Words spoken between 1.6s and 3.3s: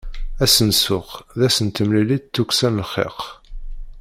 n temlilit d tukksa n lxiq.